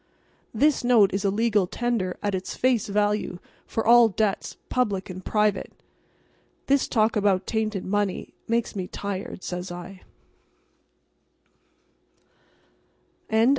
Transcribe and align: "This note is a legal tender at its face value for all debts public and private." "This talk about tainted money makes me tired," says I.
"This 0.51 0.83
note 0.83 1.13
is 1.13 1.23
a 1.23 1.29
legal 1.29 1.67
tender 1.67 2.17
at 2.23 2.33
its 2.33 2.55
face 2.55 2.87
value 2.87 3.37
for 3.67 3.85
all 3.85 4.09
debts 4.09 4.57
public 4.67 5.11
and 5.11 5.23
private." 5.23 5.71
"This 6.65 6.87
talk 6.87 7.15
about 7.15 7.45
tainted 7.45 7.85
money 7.85 8.33
makes 8.47 8.75
me 8.75 8.87
tired," 8.87 9.43
says 9.43 9.71
I. 9.71 10.01